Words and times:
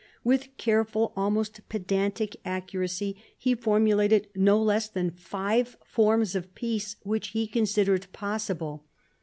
With 0.23 0.57
careful, 0.57 1.13
almost 1.15 1.61
pedantic 1.69 2.35
accuracy, 2.43 3.21
he 3.37 3.53
formulated 3.53 4.29
no 4.33 4.59
less 4.59 4.89
than 4.89 5.11
^ve 5.11 5.75
forms 5.85 6.33
of 6.33 6.55
peace 6.55 6.95
which 7.03 7.27
he 7.27 7.45
considered 7.45 8.07
possible. 8.11 8.83